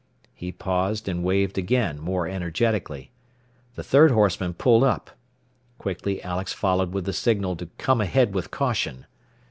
He 0.33 0.51
paused, 0.51 1.07
and 1.07 1.23
waved 1.23 1.59
again, 1.59 1.99
more 1.99 2.27
energetically. 2.27 3.11
The 3.75 3.83
third 3.83 4.09
horseman 4.09 4.55
pulled 4.55 4.83
up. 4.83 5.11
Quickly 5.77 6.23
Alex 6.23 6.53
followed 6.53 6.91
with 6.91 7.05
the 7.05 7.13
signal 7.13 7.55
to 7.57 7.67
"come 7.77 8.01
ahead 8.01 8.33
with 8.33 8.49
caution." 8.49 9.05